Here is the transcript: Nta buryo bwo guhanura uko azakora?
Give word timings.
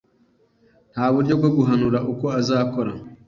Nta 0.93 1.05
buryo 1.13 1.33
bwo 1.39 1.49
guhanura 1.57 1.99
uko 2.11 2.25
azakora? 2.39 2.91